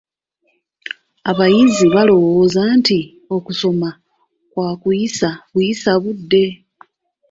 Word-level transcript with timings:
Abayizi 1.29 1.85
balowooza 1.93 2.61
nti 2.77 2.99
okusoma 3.35 3.89
kwakuyisa 4.51 5.29
buyisa 5.51 5.91
budde. 6.03 6.45